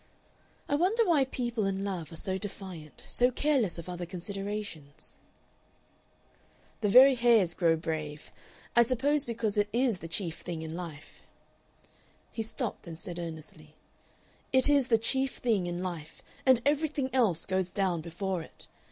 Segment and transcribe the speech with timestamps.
[0.67, 5.15] "I wonder why people in love are so defiant, so careless of other considerations?"
[6.79, 8.31] "The very hares grow brave.
[8.75, 11.21] I suppose because it IS the chief thing in life."
[12.31, 13.75] He stopped and said earnestly:
[14.51, 18.65] "It is the chief thing in life, and everything else goes down before it.